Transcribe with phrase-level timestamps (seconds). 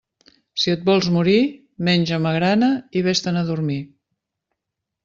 [0.61, 1.35] Si et vols morir,
[1.91, 3.81] menja magrana i vés-te'n a dormir.